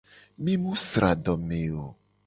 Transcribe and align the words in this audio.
Mi 0.43 0.53
mu 0.61 0.71
sra 0.85 1.11
adome 1.13 1.61
o. 1.83 1.85